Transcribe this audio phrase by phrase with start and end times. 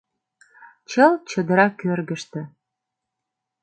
[0.89, 2.41] Чылт чодыра кӧргыштӧ.